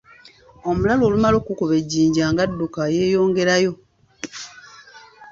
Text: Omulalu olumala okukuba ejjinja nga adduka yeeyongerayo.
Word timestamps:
Omulalu 0.69 1.01
olumala 1.05 1.35
okukuba 1.37 1.73
ejjinja 1.81 2.23
nga 2.31 2.41
adduka 2.45 2.81
yeeyongerayo. 2.95 3.73